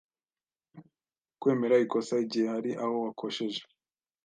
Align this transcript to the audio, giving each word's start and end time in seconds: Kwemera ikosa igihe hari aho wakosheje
Kwemera 1.39 1.75
ikosa 1.85 2.13
igihe 2.25 2.45
hari 2.53 2.71
aho 2.83 2.95
wakosheje 3.05 3.61